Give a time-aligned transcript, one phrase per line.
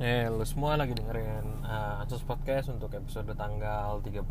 [0.00, 4.24] Eh, lu semua lagi dengerin uh, Acus Podcast untuk episode tanggal 31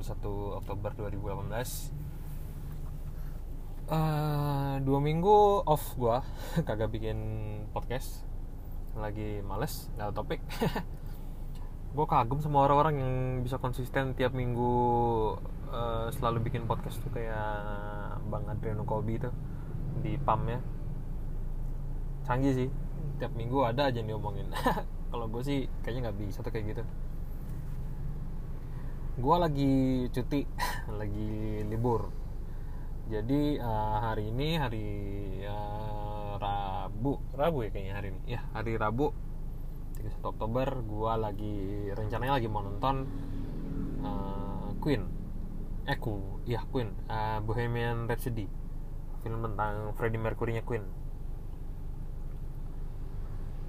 [0.66, 6.26] Oktober 2018 uh, Dua minggu off gua
[6.68, 7.22] Kagak bikin
[7.70, 8.26] podcast.
[8.98, 10.42] Lagi males, gak ada topik.
[11.94, 13.14] Gue kagum sama orang-orang yang
[13.46, 14.74] bisa konsisten tiap minggu
[15.70, 19.34] uh, Selalu bikin podcast tuh kayak Bang Adriano Kobi tuh
[20.02, 20.58] Di PAM ya
[22.26, 22.70] Canggih sih
[23.22, 24.50] Tiap minggu ada aja yang diomongin
[25.10, 26.84] kalau gue sih kayaknya nggak bisa tuh kayak gitu.
[29.20, 29.74] Gue lagi
[30.14, 30.42] cuti
[31.00, 32.14] lagi libur.
[33.10, 34.88] Jadi uh, hari ini hari
[35.50, 37.18] uh, Rabu.
[37.34, 38.20] Rabu ya kayaknya hari ini?
[38.38, 39.12] Ya hari Rabu
[39.98, 41.58] 31 Oktober gue lagi
[41.92, 42.96] rencananya lagi mau nonton
[44.06, 45.10] uh, Queen.
[45.90, 46.94] Eku ya Queen.
[47.10, 48.46] Uh, Bohemian Rhapsody.
[49.26, 50.99] Film tentang Freddie Mercury nya Queen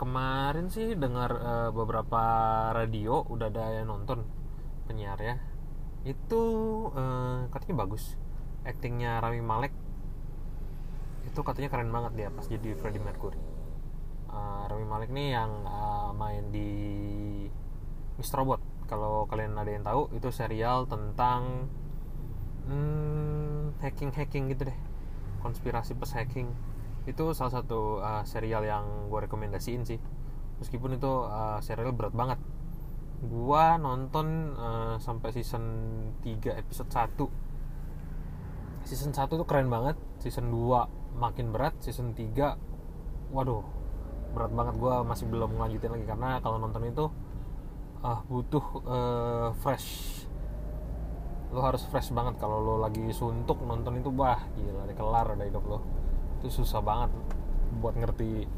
[0.01, 2.23] kemarin sih dengar uh, beberapa
[2.73, 4.25] radio udah ada yang nonton
[4.89, 5.37] penyiar ya.
[6.09, 6.41] Itu
[6.97, 8.17] uh, katanya bagus.
[8.65, 9.77] Aktingnya Rami Malek.
[11.29, 13.37] Itu katanya keren banget dia pas jadi Freddie Mercury.
[14.33, 16.73] Uh, Rami Malek nih yang uh, main di
[18.17, 18.41] Mr.
[18.41, 18.64] Robot.
[18.89, 21.69] Kalau kalian ada yang tahu itu serial tentang
[22.64, 24.79] hmm, hacking hacking gitu deh.
[25.45, 26.48] Konspirasi pas hacking
[27.11, 29.98] itu salah satu uh, serial yang gue rekomendasiin sih.
[30.62, 32.39] Meskipun itu uh, serial berat banget.
[33.20, 35.64] Gue nonton uh, sampai season
[36.22, 37.50] 3 episode 1
[38.80, 39.92] season 1 tuh keren banget
[40.25, 43.67] season 2 makin berat season 3 waduh
[44.33, 44.74] berat banget.
[44.78, 47.11] Gue masih belum lanjutin lagi karena kalau nonton itu
[48.00, 50.22] uh, butuh uh, fresh.
[51.50, 55.45] Lo harus fresh banget kalau lo lagi suntuk nonton itu wah gila deh kelar ada
[55.45, 56.00] hidup lo
[56.41, 57.12] itu susah banget
[57.84, 58.48] buat ngerti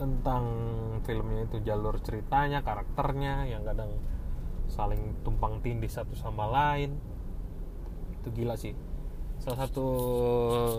[0.00, 0.44] tentang
[1.04, 4.00] filmnya itu jalur ceritanya karakternya yang kadang
[4.68, 6.96] saling tumpang tindih satu sama lain.
[8.20, 8.72] Itu gila sih.
[9.36, 9.86] Salah satu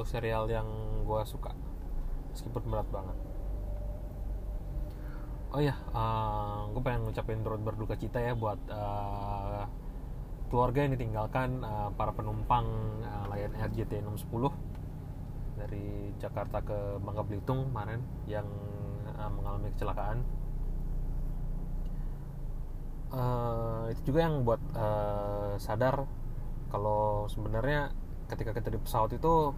[0.09, 0.65] serial yang
[1.05, 1.53] gue suka
[2.33, 3.17] meskipun berat banget.
[5.53, 9.63] Oh ya uh, gue pengen ngucapin turut berduka cita ya buat uh,
[10.49, 12.65] keluarga yang ditinggalkan uh, para penumpang
[13.05, 14.66] uh, Lion Air JT 610
[15.57, 18.45] dari Jakarta ke Bangka Belitung kemarin yang
[19.17, 20.21] uh, mengalami kecelakaan.
[23.07, 26.03] Uh, itu juga yang buat uh, sadar
[26.67, 27.95] kalau sebenarnya
[28.27, 29.55] ketika kita di pesawat itu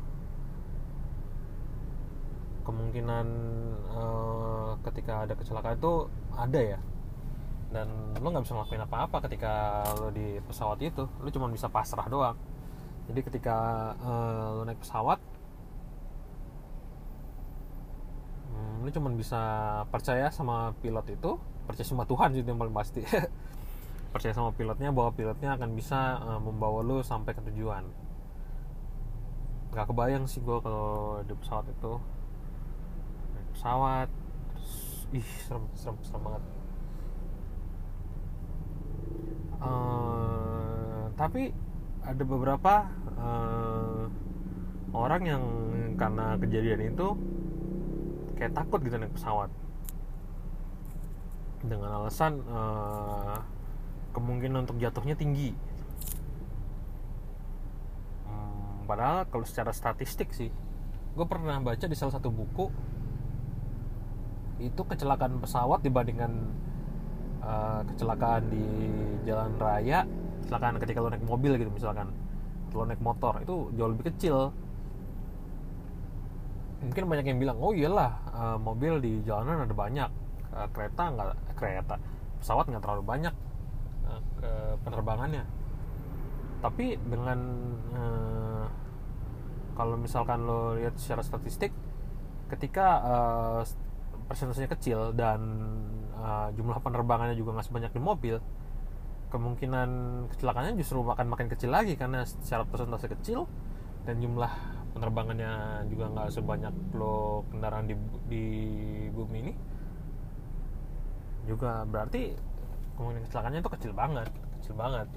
[2.61, 3.25] kemungkinan
[3.89, 5.93] uh, ketika ada kecelakaan itu
[6.37, 6.79] ada ya.
[7.69, 11.05] Dan lo nggak bisa ngelakuin apa-apa ketika lo di pesawat itu.
[11.05, 12.37] Lo cuma bisa pasrah doang.
[13.09, 13.57] Jadi ketika
[13.97, 15.17] uh, lo naik pesawat
[18.89, 19.41] lu cuma bisa
[19.93, 21.37] percaya sama pilot itu
[21.69, 23.05] percaya sama Tuhan sih yang paling pasti.
[24.13, 27.85] Percaya sama pilotnya bahwa pilotnya akan bisa uh, membawa lu sampai ke tujuan.
[29.69, 31.93] Nggak kebayang sih gue kalau di pesawat itu.
[33.37, 34.09] Naik pesawat
[35.13, 36.43] ih serem serem serem banget.
[39.61, 41.53] Uh, tapi
[42.01, 44.09] ada beberapa uh,
[44.97, 45.43] orang yang
[46.01, 47.13] karena kejadian itu
[48.39, 49.51] kayak takut gitu naik pesawat.
[51.59, 53.43] Dengan alasan uh,
[54.15, 55.51] kemungkinan untuk jatuhnya tinggi.
[58.23, 60.49] Hmm, padahal kalau secara statistik sih
[61.19, 62.71] gue pernah baca di salah satu buku
[64.59, 66.31] itu kecelakaan pesawat dibandingkan
[67.43, 68.65] uh, kecelakaan di
[69.27, 70.07] jalan raya
[70.45, 72.11] kecelakaan ketika lo naik mobil gitu misalkan
[72.71, 74.55] lo naik motor itu jauh lebih kecil
[76.79, 80.09] mungkin banyak yang bilang oh iyalah uh, mobil di jalanan ada banyak.
[80.49, 81.95] Uh, kereta nggak eh, kereta
[82.39, 83.35] pesawat nggak terlalu banyak
[84.41, 84.51] ke
[84.81, 85.45] penerbangannya.
[86.65, 87.39] Tapi dengan
[89.77, 91.69] kalau misalkan lo lihat secara statistik
[92.49, 93.05] ketika
[94.25, 95.39] persentasenya kecil dan
[96.57, 98.35] jumlah penerbangannya juga nggak sebanyak di mobil
[99.29, 99.89] kemungkinan
[100.33, 103.45] kecelakaannya justru akan makin kecil lagi karena secara persentase kecil
[104.03, 104.49] dan jumlah
[104.93, 107.95] penerbangannya juga nggak sebanyak lo kendaraan di,
[108.29, 108.45] di
[109.13, 109.53] bumi ini.
[111.45, 112.33] Juga berarti
[112.97, 115.07] kemungkinan kecelakaannya itu kecil banget kecil banget.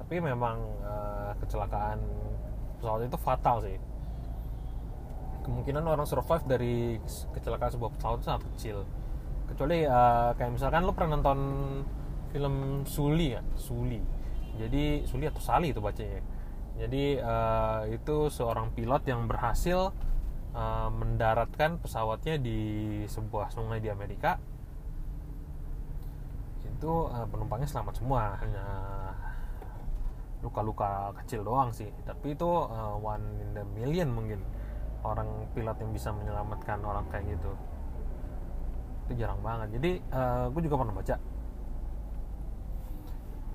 [0.00, 2.00] Tapi memang uh, kecelakaan
[2.80, 3.76] pesawat itu fatal sih.
[5.42, 6.98] Kemungkinan orang survive dari
[7.34, 8.76] kecelakaan sebuah pesawat itu sangat kecil.
[9.50, 11.38] Kecuali uh, kayak misalkan lo pernah nonton
[12.32, 14.00] film Suli ya Suli
[14.56, 16.20] jadi Suli atau Sali itu bacanya
[16.80, 19.92] jadi uh, itu seorang pilot yang berhasil
[20.56, 22.60] uh, mendaratkan pesawatnya di
[23.08, 24.40] sebuah sungai di Amerika.
[26.64, 28.66] Itu uh, penumpangnya selamat semua hanya
[30.40, 31.92] luka-luka kecil doang sih.
[32.08, 34.40] Tapi itu uh, one in the million mungkin
[35.04, 37.52] orang pilot yang bisa menyelamatkan orang kayak gitu.
[39.06, 39.76] Itu jarang banget.
[39.76, 41.16] Jadi uh, gue juga pernah baca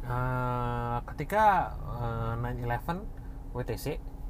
[0.07, 3.03] uh, ketika uh, 9/11
[3.53, 3.85] WTC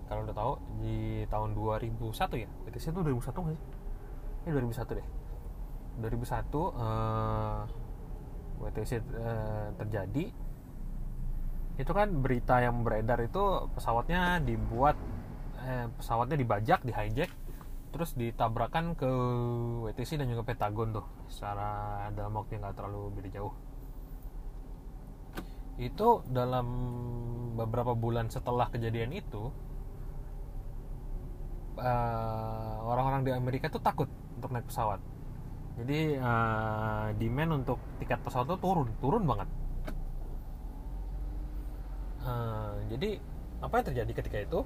[0.08, 2.50] kalau udah tahu di tahun 2001 ya?
[2.66, 3.64] WTC itu 2001 nggak sih?
[4.48, 5.08] Ini 2001 deh.
[5.98, 7.62] 2001 uh,
[8.58, 10.26] WTC uh, terjadi.
[11.78, 14.98] Itu kan berita yang beredar itu pesawatnya dibuat
[15.62, 17.30] eh, pesawatnya dibajak di hijack
[17.92, 19.12] terus ditabrakan ke
[19.90, 23.54] WTC dan juga Pentagon tuh secara dalam waktu yang nggak terlalu beda jauh
[25.78, 26.68] itu dalam
[27.54, 29.54] beberapa bulan setelah kejadian itu
[31.78, 34.98] uh, orang-orang di Amerika tuh takut untuk naik pesawat.
[35.78, 39.50] Jadi uh, demand untuk tiket pesawat tuh turun turun banget.
[42.26, 43.22] Uh, jadi
[43.62, 44.60] apa yang terjadi ketika itu?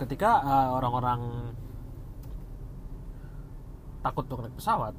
[0.00, 1.20] Ketika uh, orang-orang
[4.04, 4.92] takut untuk naik pesawat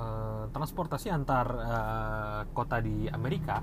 [0.00, 3.60] uh, transportasi antar uh, kota di Amerika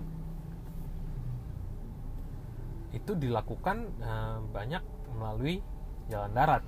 [2.94, 4.84] itu dilakukan uh, banyak
[5.18, 5.60] melalui
[6.07, 6.63] jalan darat.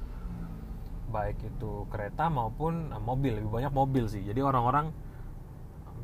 [1.09, 4.21] Baik itu kereta maupun uh, mobil lebih banyak mobil sih.
[4.25, 4.91] Jadi orang-orang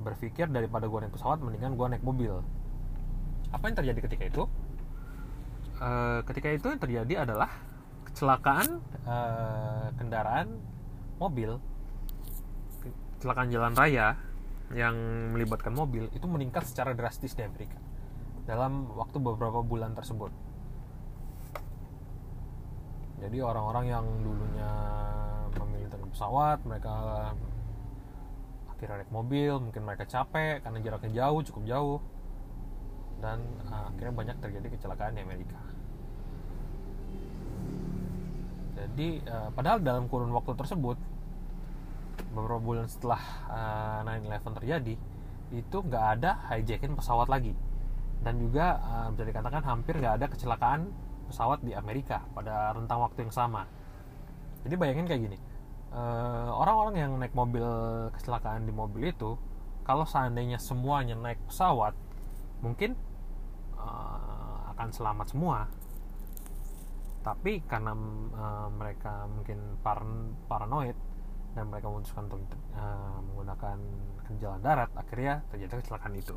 [0.06, 2.42] berpikir daripada gue naik pesawat mendingan gue naik mobil.
[3.50, 4.44] Apa yang terjadi ketika itu?
[5.76, 7.52] Uh, ketika itu yang terjadi adalah
[8.08, 10.56] kecelakaan uh, kendaraan
[11.20, 11.60] mobil
[13.25, 14.22] kecelakaan jalan raya
[14.69, 14.94] yang
[15.33, 17.74] melibatkan mobil itu meningkat secara drastis di Amerika
[18.45, 20.30] dalam waktu beberapa bulan tersebut
[23.18, 24.69] jadi orang-orang yang dulunya
[25.57, 26.94] memilih dengan pesawat mereka
[28.69, 31.98] akhirnya naik mobil mungkin mereka capek karena jaraknya jauh cukup jauh
[33.25, 33.42] dan
[33.74, 35.57] uh, akhirnya banyak terjadi kecelakaan di Amerika.
[38.75, 41.00] Jadi uh, padahal dalam kurun waktu tersebut
[42.36, 43.22] beberapa bulan setelah
[44.04, 44.96] uh, 9/11 terjadi
[45.56, 47.56] itu nggak ada hijacking pesawat lagi
[48.20, 50.92] dan juga uh, bisa dikatakan hampir nggak ada kecelakaan
[51.32, 53.66] pesawat di Amerika pada rentang waktu yang sama.
[54.66, 55.38] Jadi bayangin kayak gini,
[56.54, 57.66] orang-orang uh, yang naik mobil
[58.18, 59.38] kecelakaan di mobil itu,
[59.86, 61.94] kalau seandainya semuanya naik pesawat,
[62.66, 62.98] mungkin
[63.78, 65.70] uh, akan selamat semua
[67.26, 67.98] tapi karena
[68.38, 70.94] uh, mereka mungkin paran paranoid
[71.56, 73.80] dan mereka memutuskan untuk uh, menggunakan
[74.38, 76.36] jalan darat akhirnya terjadi kecelakaan itu.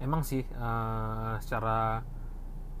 [0.00, 2.00] Emang sih uh, secara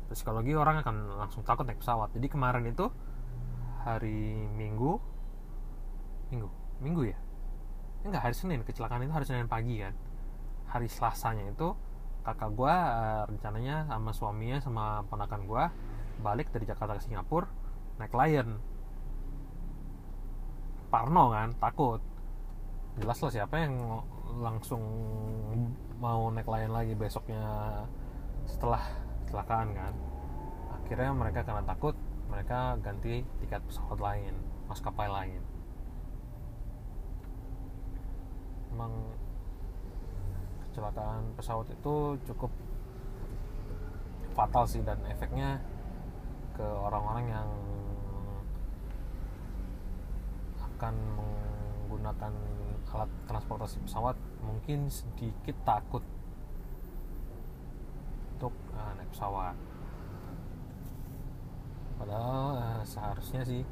[0.08, 2.10] psikologi orang akan langsung takut naik pesawat.
[2.16, 2.88] Jadi kemarin itu
[3.84, 4.98] hari minggu
[6.32, 6.48] minggu
[6.80, 7.18] minggu ya?
[8.08, 8.64] Enggak hari senin.
[8.64, 9.94] Kecelakaan itu hari senin pagi kan?
[10.72, 11.76] Hari selasanya itu
[12.24, 15.64] kakak gue uh, rencananya sama suaminya sama ponakan gue
[16.22, 17.50] balik dari Jakarta ke Singapura
[17.98, 18.62] naik Lion
[20.92, 22.04] Parno kan takut.
[23.00, 24.04] Jelas lah siapa yang
[24.44, 24.84] langsung
[25.96, 27.40] mau naik Lion lagi besoknya
[28.44, 28.84] setelah
[29.24, 29.94] kecelakaan kan.
[30.76, 31.96] Akhirnya mereka karena takut
[32.28, 34.36] mereka ganti tiket pesawat lain
[34.68, 35.40] maskapai lain.
[38.76, 38.92] Emang
[40.68, 42.52] kecelakaan pesawat itu cukup
[44.36, 45.60] fatal sih dan efeknya
[46.52, 47.48] ke orang-orang yang
[50.82, 52.34] akan menggunakan
[52.90, 56.02] alat transportasi pesawat mungkin sedikit takut
[58.34, 59.54] untuk uh, naik pesawat.
[62.02, 63.62] Padahal uh, seharusnya sih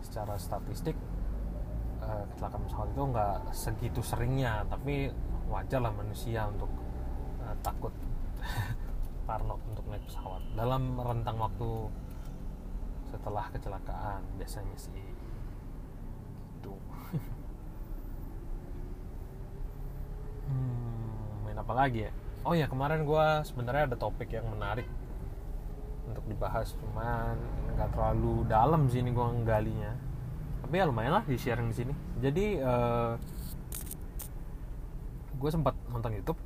[0.00, 0.96] secara statistik
[2.00, 5.12] uh, kecelakaan pesawat itu nggak segitu seringnya tapi
[5.52, 6.72] wajar lah manusia untuk
[7.44, 7.92] uh, takut
[9.28, 11.92] parno untuk naik pesawat dalam rentang waktu
[13.12, 15.04] setelah kecelakaan biasanya sih
[16.66, 16.74] gitu
[21.66, 22.12] hmm, main apa lagi ya?
[22.46, 24.86] Oh ya kemarin gue sebenarnya ada topik yang menarik
[26.06, 27.34] untuk dibahas cuman
[27.74, 29.92] nggak terlalu dalam sih ini gue nggalinya.
[30.62, 31.94] Tapi ya lumayan lah di sharing di sini.
[32.22, 33.18] Jadi uh,
[35.34, 36.38] gue sempat nonton YouTube.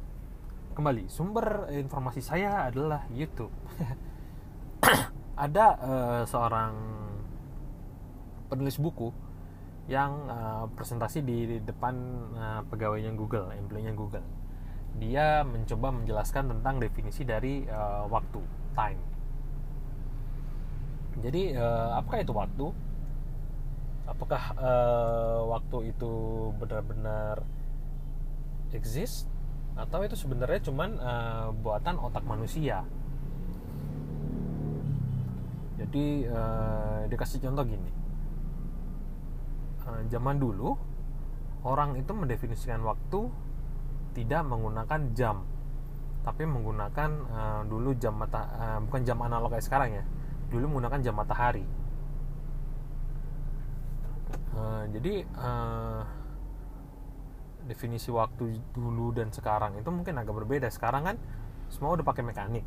[0.72, 3.52] Kembali sumber informasi saya adalah YouTube.
[5.44, 6.72] Ada uh, seorang
[8.48, 9.12] penulis buku
[9.90, 11.94] yang uh, presentasi di, di depan
[12.32, 14.24] uh, pegawainya Google, employee-nya Google.
[14.99, 18.40] Dia mencoba menjelaskan tentang definisi dari uh, waktu,
[18.75, 19.00] time.
[21.20, 22.66] Jadi uh, apakah itu waktu?
[24.11, 26.12] Apakah uh, waktu itu
[26.59, 27.47] benar-benar
[28.75, 29.30] exist
[29.78, 32.82] atau itu sebenarnya cuman uh, buatan otak manusia
[35.80, 37.90] jadi uh, dikasih contoh gini
[39.88, 40.76] uh, zaman dulu
[41.64, 43.32] orang itu mendefinisikan waktu
[44.12, 45.47] tidak menggunakan jam
[46.21, 50.05] tapi menggunakan uh, dulu jam mata uh, bukan jam analog kayak sekarang ya
[50.50, 51.64] dulu menggunakan jam matahari.
[54.50, 56.02] Uh, jadi uh,
[57.64, 60.69] definisi waktu dulu dan sekarang itu mungkin agak berbeda.
[60.69, 61.17] Sekarang kan
[61.71, 62.67] semua udah pakai mekanik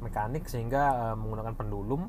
[0.00, 2.08] mekanik sehingga uh, menggunakan pendulum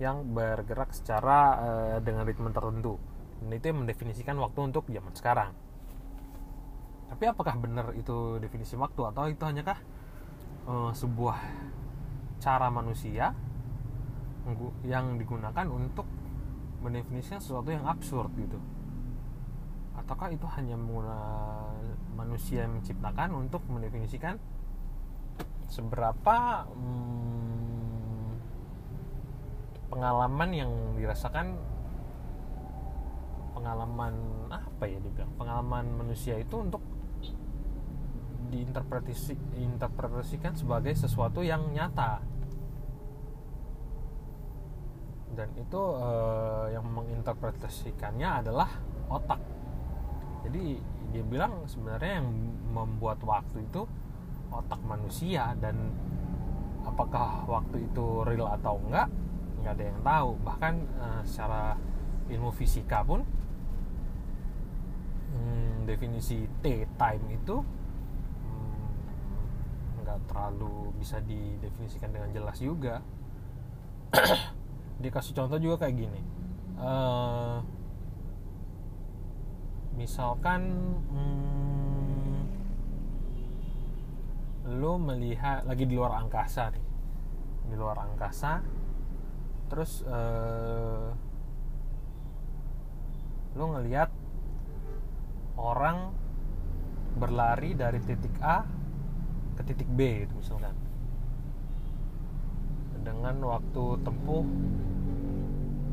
[0.00, 2.96] yang bergerak secara uh, dengan ritme tertentu.
[3.44, 5.69] Dan itu yang mendefinisikan waktu untuk zaman sekarang
[7.10, 9.76] tapi apakah benar itu definisi waktu atau itu hanyakah
[10.70, 11.36] uh, sebuah
[12.38, 13.34] cara manusia
[14.86, 16.08] yang digunakan untuk
[16.80, 18.56] mendefinisikan sesuatu yang absurd gitu?
[19.98, 20.80] Ataukah itu hanya
[22.16, 24.40] manusia yang menciptakan untuk mendefinisikan
[25.68, 28.30] seberapa hmm,
[29.92, 31.58] pengalaman yang dirasakan
[33.54, 34.14] pengalaman
[34.48, 36.80] apa ya dibilang pengalaman manusia itu untuk
[38.50, 42.20] diinterpretasi interpretasikan sebagai sesuatu yang nyata.
[45.30, 48.68] Dan itu uh, yang menginterpretasikannya adalah
[49.08, 49.38] otak.
[50.44, 50.82] Jadi
[51.14, 52.28] dia bilang sebenarnya yang
[52.74, 53.86] membuat waktu itu
[54.50, 55.94] otak manusia dan
[56.82, 59.08] apakah waktu itu real atau enggak
[59.62, 60.30] nggak ada yang tahu.
[60.42, 61.78] Bahkan uh, secara
[62.30, 63.22] ilmu fisika pun
[65.30, 67.62] hmm, definisi t time itu
[70.10, 72.98] nggak terlalu bisa didefinisikan dengan jelas juga.
[75.02, 76.18] Dikasih contoh juga kayak gini.
[76.74, 77.62] Uh,
[79.94, 80.66] misalkan
[81.14, 82.38] hmm,
[84.82, 86.86] lo melihat lagi di luar angkasa nih.
[87.70, 88.66] Di luar angkasa
[89.70, 91.14] terus uh,
[93.54, 94.10] lo ngelihat
[95.54, 96.10] orang
[97.14, 98.79] berlari dari titik A
[99.60, 100.72] ke titik B itu misalkan.
[103.04, 104.44] Dengan waktu tempuh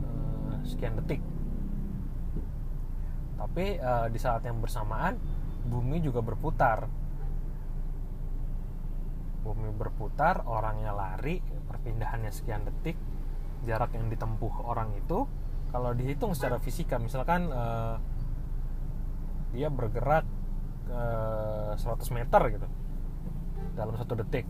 [0.07, 1.19] uh, sekian detik.
[3.35, 5.19] Tapi uh, di saat yang bersamaan
[5.67, 6.87] bumi juga berputar.
[9.43, 12.95] Bumi berputar orangnya lari perpindahannya sekian detik
[13.67, 15.27] jarak yang ditempuh orang itu
[15.71, 17.99] kalau dihitung secara fisika misalkan uh,
[19.51, 20.23] dia bergerak
[20.91, 22.67] uh, 100 meter gitu
[23.77, 24.45] dalam satu detik.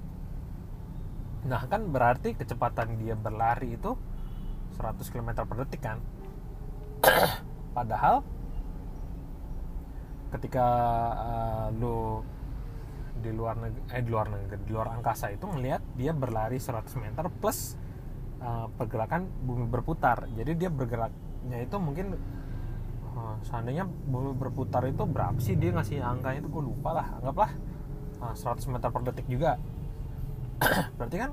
[1.47, 3.95] Nah kan berarti kecepatan dia berlari itu
[4.75, 5.97] 100 km per detik kan?
[7.77, 8.23] Padahal
[10.27, 10.67] ketika
[11.15, 12.19] uh, lu
[13.17, 16.83] di luar negeri eh di luar negeri di luar angkasa itu ngelihat dia berlari 100
[17.01, 17.79] meter plus
[18.43, 20.27] uh, pergerakan bumi berputar.
[20.35, 22.17] Jadi dia bergeraknya itu mungkin
[23.15, 27.51] uh, seandainya bumi berputar itu berapa sih dia ngasih angkanya itu gue lupa lah anggaplah
[28.21, 29.57] uh, 100 meter per detik juga.
[30.97, 31.31] Berarti kan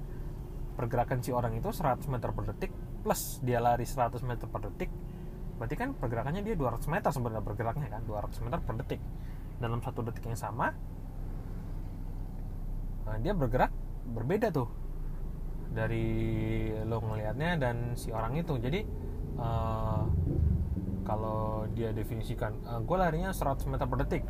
[0.74, 2.72] pergerakan si orang itu 100 meter per detik
[3.06, 4.90] plus dia lari 100 meter per detik
[5.54, 9.00] berarti kan pergerakannya dia 200 meter sebenarnya bergeraknya kan 200 meter per detik.
[9.62, 10.74] Dalam satu detik yang sama
[13.06, 13.70] nah, dia bergerak
[14.10, 14.66] berbeda tuh
[15.70, 18.58] dari lo ngelihatnya dan si orang itu.
[18.58, 18.82] Jadi
[19.38, 20.02] uh,
[21.06, 24.26] kalau dia definisikan uh, eh, gue larinya 100 meter per detik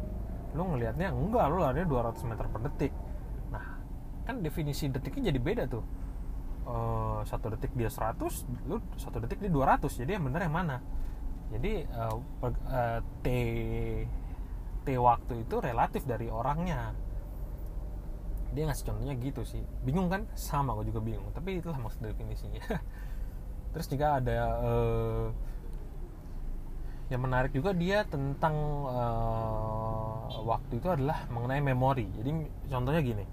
[0.54, 2.92] lo ngelihatnya enggak lo larinya 200 meter per detik.
[3.50, 3.64] Nah
[4.24, 5.84] kan definisi detiknya jadi beda tuh.
[6.64, 8.24] Uh, satu detik dia 100
[8.64, 10.76] lu satu detik dia 200 jadi yang benar yang mana?
[11.52, 13.28] Jadi uh, uh, t
[14.84, 16.96] t waktu itu relatif dari orangnya.
[18.54, 19.60] Dia ngasih contohnya gitu sih.
[19.82, 20.30] Bingung kan?
[20.38, 22.62] Sama gue juga bingung tapi itulah maksud definisinya.
[23.74, 25.26] Terus juga ada uh,
[27.12, 28.54] yang menarik juga dia tentang
[28.88, 32.08] uh, waktu itu adalah mengenai memori.
[32.16, 32.30] Jadi
[32.72, 33.24] contohnya gini.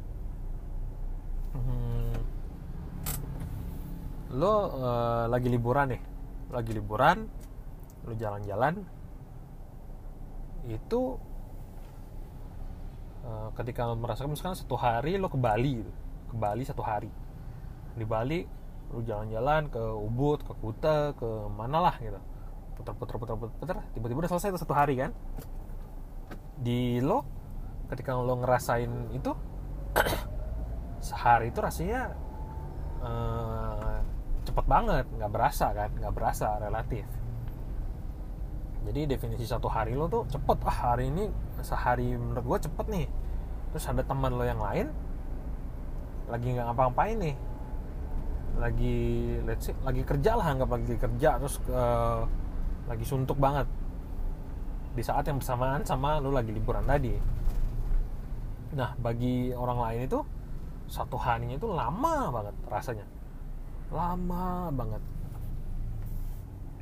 [1.56, 2.16] Hmm,
[4.36, 6.02] lo uh, lagi liburan nih.
[6.52, 7.18] Lagi liburan
[8.12, 8.84] lu jalan-jalan.
[10.68, 11.16] Itu
[13.24, 15.92] uh, ketika lo merasakan misalkan satu hari lo ke Bali gitu.
[16.28, 17.12] ke Bali satu hari.
[17.96, 18.44] Di Bali
[18.92, 22.20] lu jalan-jalan ke Ubud ke Kuta ke mana lah gitu
[22.82, 25.12] putar-putar putar-putar tiba-tiba udah selesai itu satu hari kan?
[26.62, 27.24] Di lo
[27.92, 29.32] ketika lo ngerasain itu
[31.08, 32.16] sehari itu rasanya
[33.02, 34.00] uh,
[34.46, 35.06] cepet banget.
[35.18, 35.90] Nggak berasa kan?
[35.98, 37.06] Nggak berasa relatif.
[38.82, 40.58] Jadi definisi satu hari lo tuh cepet.
[40.66, 41.30] Ah hari ini
[41.62, 43.08] sehari menurut gue cepet nih.
[43.72, 44.90] Terus ada teman lo yang lain
[46.32, 47.36] lagi nggak ngapa-ngapain nih.
[48.58, 48.98] Lagi
[49.46, 51.30] let's say lagi kerja lah anggap lagi kerja.
[51.44, 52.26] Terus uh,
[52.92, 53.68] lagi suntuk banget.
[54.92, 57.16] Di saat yang bersamaan sama lo lagi liburan tadi.
[58.76, 60.20] Nah bagi orang lain itu
[60.92, 63.08] satu harinya itu lama banget rasanya.
[63.96, 65.04] Lama banget.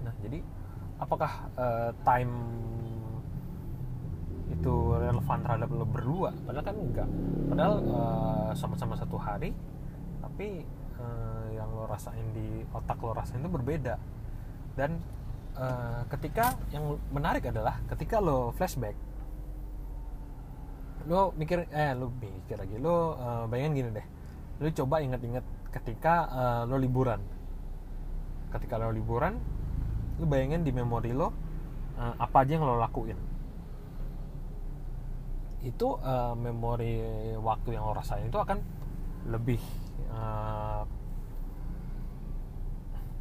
[0.02, 0.42] Nah jadi
[0.98, 2.34] apakah uh, time
[4.50, 6.34] itu relevan terhadap lo berdua?
[6.42, 7.10] Padahal kan enggak.
[7.54, 9.54] Padahal uh, sama-sama satu hari
[10.26, 10.66] tapi
[10.98, 14.02] uh, yang lo rasain di otak lo rasain itu berbeda.
[14.74, 14.98] Dan
[15.60, 18.96] uh, ketika yang menarik adalah ketika lo flashback
[21.10, 24.08] lo mikir eh lo mikir lagi lo uh, bayangin gini deh.
[24.60, 27.24] Lo coba inget-inget ketika uh, lo liburan.
[28.52, 29.40] Ketika lo liburan
[30.20, 31.32] lu bayangin di memori lo
[31.98, 33.18] uh, apa aja yang lo lakuin.
[35.64, 37.00] Itu uh, memori
[37.40, 38.60] waktu yang lo rasain itu akan
[39.32, 39.62] lebih
[40.12, 40.84] uh,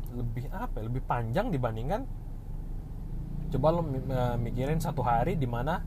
[0.08, 2.04] lebih apa ya, lebih panjang dibandingkan
[3.48, 5.80] coba lo uh, mikirin satu hari di mana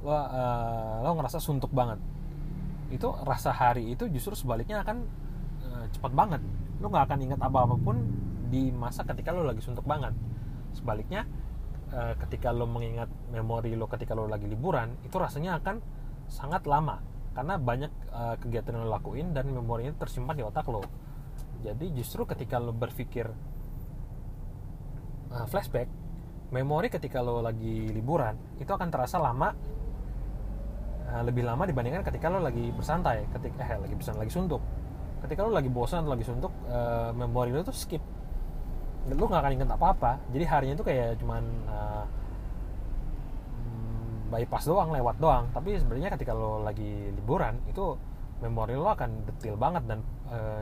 [0.00, 2.00] lo uh, lo ngerasa suntuk banget.
[2.90, 4.96] Itu rasa hari itu justru sebaliknya akan
[5.64, 6.42] uh, cepat banget.
[6.80, 7.96] Lo nggak akan ingat apa apa pun
[8.50, 10.12] di masa ketika lo lagi suntuk banget.
[10.76, 11.28] Sebaliknya
[11.92, 15.80] uh, ketika lo mengingat memori lo ketika lo lagi liburan itu rasanya akan
[16.28, 17.00] sangat lama.
[17.30, 20.82] Karena banyak uh, kegiatan yang lo lakuin dan memorinya tersimpan di otak lo
[21.60, 23.28] jadi justru ketika lo berpikir
[25.32, 25.88] uh, flashback
[26.50, 29.54] memori ketika lo lagi liburan itu akan terasa lama
[31.10, 34.62] uh, lebih lama dibandingkan ketika lo lagi bersantai ketika eh lagi bersantai lagi suntuk.
[35.20, 38.02] Ketika lo lagi bosan atau lagi suntuk uh, memori lo tuh skip.
[39.10, 40.20] Lu nggak akan inget apa-apa.
[40.34, 42.04] Jadi harinya itu kayak cuman uh,
[44.34, 45.44] bypass doang lewat doang.
[45.54, 47.94] Tapi sebenarnya ketika lo lagi liburan itu
[48.42, 50.00] memori lo akan detail banget dan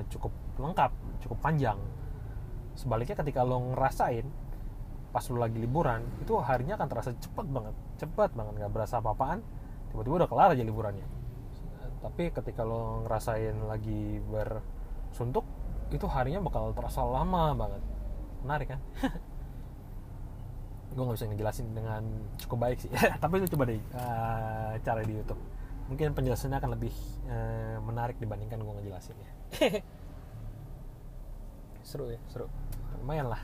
[0.09, 0.91] cukup lengkap
[1.23, 1.79] cukup panjang.
[2.75, 4.27] Sebaliknya ketika lo ngerasain
[5.19, 7.75] pas lo lagi liburan itu harinya akan terasa cepet banget.
[7.99, 9.43] Cepet banget nggak berasa apa-apaan.
[9.91, 11.03] Tiba-tiba udah kelar aja liburannya.
[11.99, 15.43] Tapi ketika lo ngerasain lagi bersuntuk
[15.91, 17.83] itu harinya bakal terasa lama banget.
[18.47, 18.81] Menarik kan?
[20.95, 22.03] Gue nggak bisa ngejelasin dengan
[22.39, 22.91] cukup baik sih.
[23.23, 25.43] Tapi itu coba deh uh, cara di YouTube.
[25.91, 26.95] Mungkin penjelasannya akan lebih
[27.27, 29.31] uh, menarik dibandingkan gue ngejelasinnya.
[31.83, 32.47] Seru ya seru.
[33.03, 33.43] Lumayan lah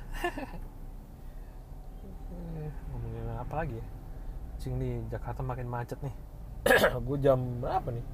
[2.92, 3.86] ngomongin apa lagi ya?
[4.58, 6.14] Sing di Jakarta makin macet nih.
[7.06, 8.04] Gue jam berapa nih?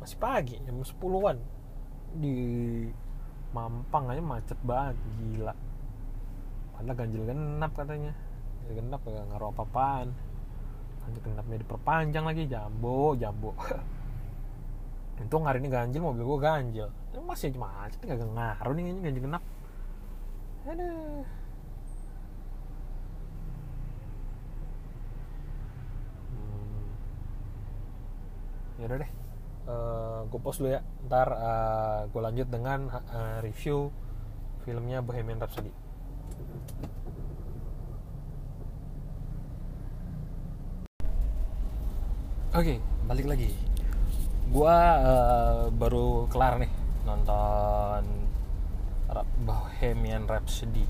[0.00, 1.36] Masih pagi jam 10-an
[2.16, 2.36] di
[3.50, 5.54] Mampang aja macet banget gila.
[6.78, 8.12] Karena ganjil genap katanya.
[8.62, 10.08] Ganjil genap gak ngaruh apa-apaan.
[11.02, 13.50] Ganjil genapnya diperpanjang lagi jambo jambo.
[15.20, 16.88] Untung hari ini ganjil mobil gue ganjil.
[17.26, 19.42] Masih aja macet gak ngaruh nih ini ganjil genap.
[20.70, 21.26] Aduh
[26.30, 26.86] hmm.
[28.90, 29.12] Udah deh
[29.70, 33.94] uh, gue post dulu ya ntar uh, eh, gue lanjut dengan uh, review
[34.66, 35.70] filmnya Bohemian Rhapsody
[42.50, 43.54] Oke, okay, balik lagi.
[44.50, 46.72] Gua uh, baru kelar nih
[47.06, 48.02] nonton
[49.46, 50.82] Bohemian Rhapsody.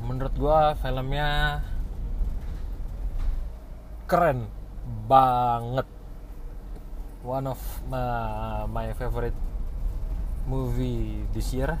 [0.00, 1.60] Menurut gua filmnya
[4.08, 4.48] keren
[5.04, 5.84] banget.
[7.26, 7.58] One of
[7.90, 9.34] my, my favorite
[10.46, 11.74] movie this year.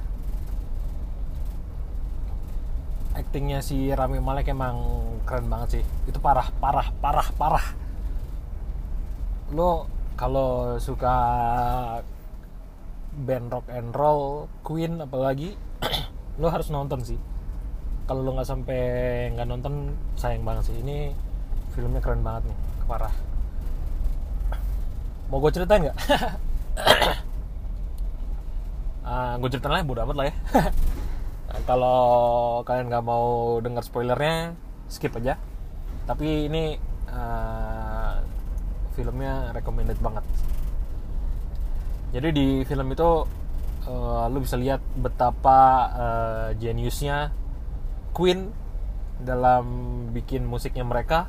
[3.14, 4.82] Actingnya si Rami Malek emang
[5.22, 5.84] keren banget sih.
[6.10, 7.86] Itu parah, parah, parah, parah
[9.54, 9.86] lo
[10.18, 11.14] kalau suka
[13.14, 15.54] band rock and roll Queen apalagi
[16.42, 17.18] lo harus nonton sih
[18.10, 18.82] kalau lo nggak sampai
[19.38, 21.14] nggak nonton sayang banget sih ini
[21.78, 22.58] filmnya keren banget nih
[22.90, 23.14] parah
[25.30, 25.98] mau gue ceritain nggak?
[29.02, 30.34] Uh, ah, gue ceritain lah bodo amat lah ya.
[31.68, 32.00] Kalau
[32.62, 34.54] kalian nggak mau dengar spoilernya
[34.86, 35.34] skip aja.
[36.06, 36.78] Tapi ini
[37.10, 38.22] uh,
[38.94, 40.24] filmnya recommended banget.
[42.14, 43.26] Jadi di film itu
[43.90, 45.60] uh, lu bisa lihat betapa
[45.90, 47.34] uh, geniusnya
[48.14, 48.48] Queen
[49.20, 49.64] dalam
[50.12, 51.28] bikin musiknya mereka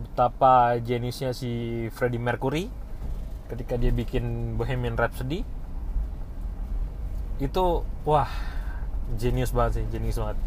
[0.00, 2.66] betapa geniusnya si Freddie Mercury
[3.50, 5.42] ketika dia bikin Bohemian Rhapsody.
[7.40, 8.30] Itu wah
[9.16, 10.38] genius banget sih genius banget.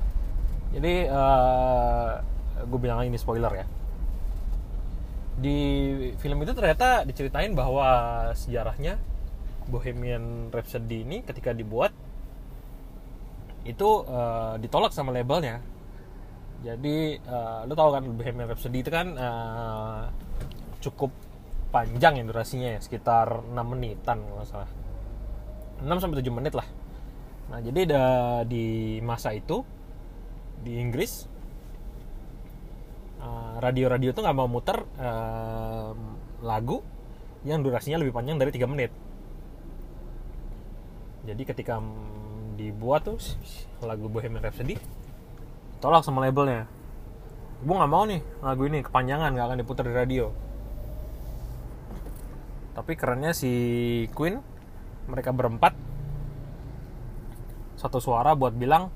[0.74, 2.24] Jadi uh,
[2.66, 3.66] gue bilang ini spoiler ya.
[5.38, 5.58] Di
[6.22, 8.98] film itu ternyata diceritain bahwa sejarahnya
[9.68, 11.92] Bohemian Rhapsody ini ketika dibuat
[13.64, 15.64] itu uh, ditolak sama labelnya
[16.64, 20.08] jadi uh, lo tau kan Bohemian Rhapsody itu kan uh,
[20.80, 21.12] cukup
[21.76, 24.72] panjang ya durasinya ya sekitar 6 menitan kalau salah.
[25.84, 26.64] 6 sampai 7 menit lah.
[27.52, 28.06] Nah jadi ada
[28.48, 29.68] di masa itu
[30.64, 31.28] di Inggris
[33.20, 35.92] uh, radio-radio tuh nggak mau muter uh,
[36.48, 36.80] lagu
[37.44, 38.92] yang durasinya lebih panjang dari 3 menit.
[41.28, 41.84] Jadi ketika
[42.56, 43.20] dibuat tuh
[43.84, 45.03] lagu Bohemian Rhapsody
[45.84, 46.64] tolak sama labelnya.
[47.60, 50.32] Gue nggak mau nih lagu ini kepanjangan nggak akan diputar di radio.
[52.72, 53.52] Tapi kerennya si
[54.16, 54.40] Queen
[55.12, 55.76] mereka berempat
[57.76, 58.88] satu suara buat bilang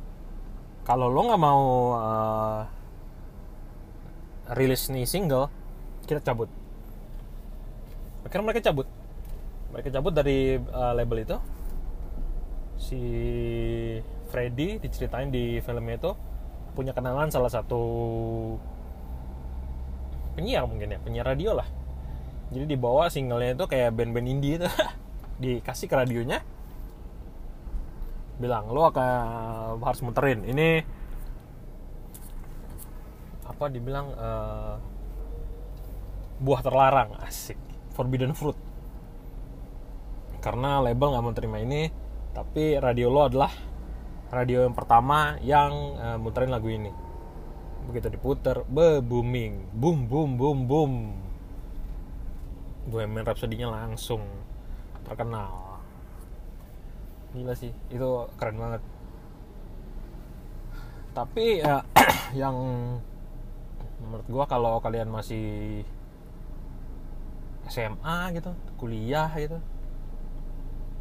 [0.87, 1.63] kalau lo nggak mau
[1.99, 2.61] uh,
[4.55, 5.51] rilis nih single
[6.07, 6.47] kita cabut.
[8.23, 8.87] Akhirnya mereka cabut.
[9.75, 11.37] Mereka cabut dari uh, label itu.
[12.79, 13.01] Si
[14.31, 16.11] Freddy diceritain di filmnya itu
[16.77, 17.81] punya kenalan salah satu
[20.37, 21.65] penyiar mungkin ya penyiar radio lah.
[22.53, 24.69] Jadi dibawa singlenya itu kayak band-band indie itu.
[25.41, 26.45] Dikasih ke radionya.
[28.37, 30.45] Bilang lo akan harus muterin.
[30.45, 30.85] Ini
[33.49, 34.77] apa dibilang uh,
[36.37, 37.17] buah terlarang.
[37.25, 37.57] Asik.
[37.97, 38.55] Forbidden fruit.
[40.37, 41.89] Karena label nggak mau terima ini
[42.37, 43.49] tapi radio lo adalah
[44.27, 46.91] radio yang pertama yang uh, muterin lagu ini.
[47.87, 49.71] Begitu diputer be booming.
[49.71, 50.93] Boom boom boom boom.
[52.87, 54.23] Bohemian Rhapsody-nya langsung.
[55.07, 55.79] Terkenal.
[57.31, 58.81] Gila sih itu keren banget.
[61.15, 61.79] Tapi ya
[62.41, 62.55] yang
[64.03, 65.81] menurut gua kalau kalian masih
[67.67, 69.59] SMA gitu kuliah gitu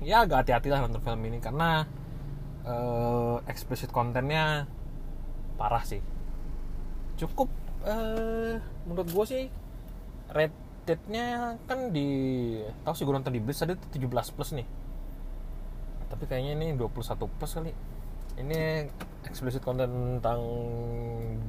[0.02, 1.38] ya agak hati-hati lah nonton film ini.
[1.40, 1.86] Karena
[2.66, 4.66] uh, explicit kontennya
[5.56, 6.02] parah sih.
[7.16, 7.48] Cukup
[7.86, 9.44] uh, menurut gue sih
[10.34, 10.52] red
[10.86, 12.06] update-nya kan di
[12.86, 14.62] tahu sih gue nonton di Blitz tadi 17 plus nih.
[16.06, 17.74] Tapi kayaknya ini 21 plus kali.
[18.38, 18.86] Ini
[19.26, 20.38] explicit konten tentang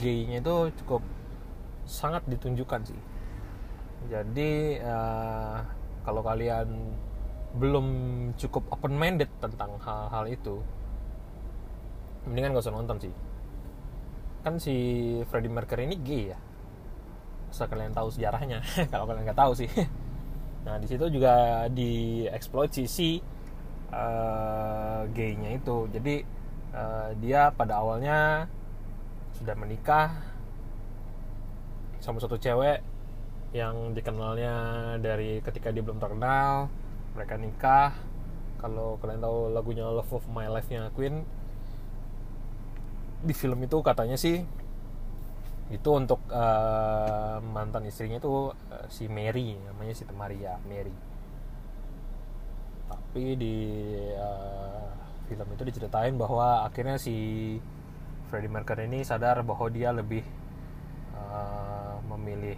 [0.01, 1.05] gay-nya itu cukup
[1.85, 2.97] sangat ditunjukkan sih.
[4.09, 5.61] Jadi uh,
[6.01, 6.97] kalau kalian
[7.61, 7.87] belum
[8.41, 10.65] cukup open minded tentang hal-hal itu
[12.27, 13.13] mendingan gak usah nonton sih.
[14.43, 14.75] Kan si
[15.27, 16.37] Freddie Mercury ini gay ya?
[17.51, 18.59] Asal kalian tahu sejarahnya.
[18.91, 19.71] Kalau kalian nggak tahu sih.
[20.67, 23.23] Nah di situ juga dieksploit sisi
[23.87, 25.87] uh, gaynya itu.
[25.87, 26.19] Jadi
[26.75, 28.51] uh, dia pada awalnya
[29.39, 30.11] sudah menikah
[32.03, 32.83] sama satu cewek
[33.55, 34.55] yang dikenalnya
[34.99, 36.67] dari ketika dia belum terkenal.
[37.15, 37.95] Mereka nikah.
[38.59, 41.23] Kalau kalian tahu lagunya Love of My Life nya Queen
[43.21, 44.45] di film itu katanya sih
[45.67, 50.95] itu untuk uh, mantan istrinya itu uh, si Mary namanya si Maria Mary.
[52.87, 53.55] Tapi di
[54.15, 54.87] uh,
[55.27, 57.15] film itu diceritain bahwa akhirnya si
[58.31, 60.23] Freddie Mercury ini sadar bahwa dia lebih
[61.19, 62.55] uh, memilih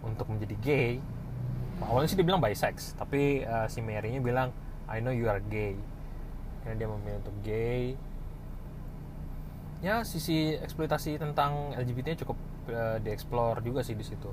[0.00, 0.92] untuk menjadi gay.
[1.84, 4.56] Awalnya sih dia bilang bisex tapi uh, si Mary nya bilang
[4.88, 5.76] I know you are gay.
[6.64, 7.92] Karena dia memilih untuk gay
[9.84, 12.38] ya sisi eksploitasi tentang LGBT cukup
[12.72, 14.30] uh, dieksplor juga sih di situ.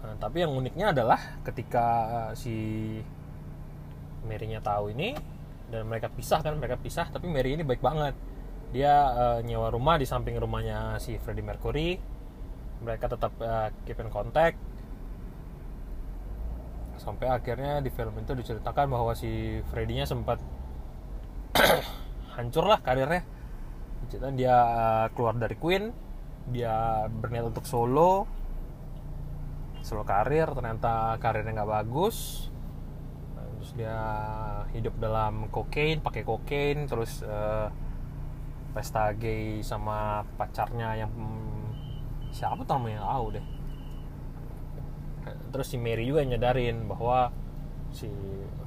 [0.00, 2.52] Nah, tapi yang uniknya adalah ketika uh, si
[4.24, 5.16] Mary-nya tahu ini
[5.70, 8.16] dan mereka pisah kan mereka pisah tapi Mary ini baik banget.
[8.70, 11.96] Dia uh, nyewa rumah di samping rumahnya si Freddie Mercury.
[12.80, 14.56] Mereka tetap uh, keep in contact.
[17.00, 20.36] Sampai akhirnya di film itu diceritakan bahwa si Freddie-nya sempat
[22.40, 23.22] hancur lah karirnya.
[24.10, 26.10] Dia eh, keluar dari Queen
[26.50, 28.26] dia berniat untuk solo
[29.80, 32.48] solo karir ternyata karirnya nggak bagus.
[33.60, 34.00] Terus dia
[34.72, 37.68] hidup dalam kokain pakai kokain terus uh,
[38.72, 41.68] pesta gay sama pacarnya yang hmm,
[42.32, 43.04] siapa tuh namanya?
[43.04, 43.46] Tahu deh.
[45.52, 47.28] Terus si Mary juga nyadarin bahwa
[47.92, 48.08] si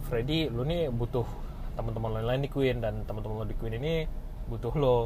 [0.06, 1.26] Freddy lu nih butuh
[1.74, 2.78] teman-teman lain-lain di Queen.
[2.80, 4.06] Dan teman-teman lo di Queen ini
[4.48, 5.00] butuh lo.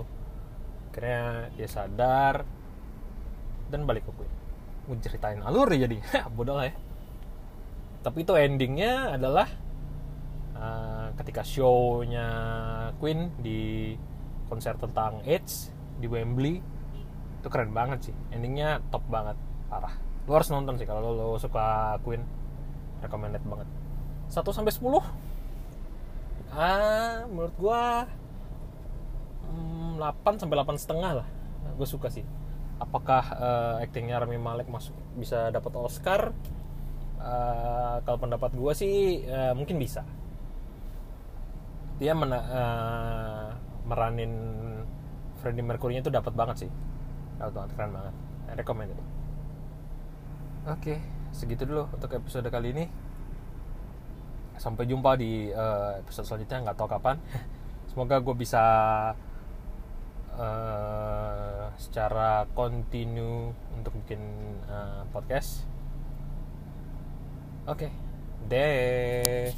[0.92, 2.42] Akhirnya dia sadar
[3.70, 4.34] dan balik ke Queen.
[4.88, 5.98] Gue ceritain alur ya jadi
[6.36, 6.76] bodoh lah ya.
[8.02, 9.48] Tapi itu endingnya adalah
[10.56, 12.28] uh, ketika shownya
[12.98, 13.94] Queen di
[14.48, 16.64] konser tentang AIDS di Wembley
[17.38, 18.16] itu keren banget sih.
[18.32, 19.36] Endingnya top banget
[19.68, 19.94] parah.
[20.26, 22.24] Lu harus nonton sih kalau lo suka Queen.
[22.98, 23.70] Recommended banget.
[24.34, 25.27] 1 sampai 10
[26.54, 28.08] ah menurut gua
[29.48, 31.28] hmm, 8 sampai 8 setengah lah.
[31.76, 32.26] Gue suka sih.
[32.78, 36.32] Apakah uh, aktingnya Rami Malek masuk bisa dapat Oscar?
[37.18, 40.06] Uh, kalau pendapat gue sih uh, mungkin bisa.
[41.98, 43.48] Dia mena, uh,
[43.90, 44.34] meranin
[45.42, 46.72] Freddie Mercury nya itu dapat banget sih.
[47.42, 48.16] Dapat banget keren banget.
[48.48, 49.18] I recommend it
[50.68, 51.00] oke
[51.32, 52.86] segitu dulu untuk episode kali ini
[54.58, 57.18] sampai jumpa di uh, episode selanjutnya nggak tahu kapan
[57.90, 58.64] semoga gue bisa
[60.38, 64.22] uh, secara kontinu untuk bikin
[64.70, 65.64] uh, podcast
[67.66, 67.92] oke okay.
[68.50, 69.54] deh